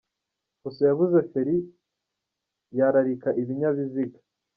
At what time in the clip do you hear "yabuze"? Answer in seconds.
0.89-1.17